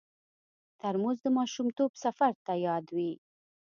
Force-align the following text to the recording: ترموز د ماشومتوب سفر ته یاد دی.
ترموز 0.79 1.17
د 1.23 1.27
ماشومتوب 1.37 1.91
سفر 2.03 2.31
ته 2.45 2.53
یاد 2.65 2.83
دی. 2.97 3.11